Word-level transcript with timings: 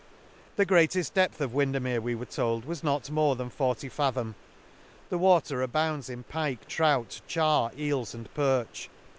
•The 0.55 0.65
greateft 0.65 1.13
depth 1.13 1.41
of 1.41 1.53
Windermere, 1.53 2.01
we 2.01 2.15
were 2.15 2.25
told, 2.25 2.65
was 2.65 2.83
not 2.83 3.11
more 3.11 3.35
than 3.35 3.51
forty 3.51 3.87
fa 3.87 4.11
thorn; 4.11 4.33
the 5.11 5.19
water 5.19 5.61
abounds 5.61 6.09
in 6.09 6.23
pike, 6.23 6.67
trout, 6.67 7.21
char, 7.27 7.69
eels, 7.77 8.15
and 8.15 8.33
perch. 8.33 8.89